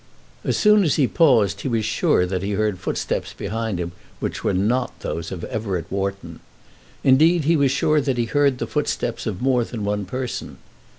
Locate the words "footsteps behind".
2.79-3.79